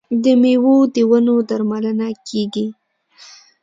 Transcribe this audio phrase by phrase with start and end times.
[0.23, 2.67] د میوو د ونو درملنه کیږي.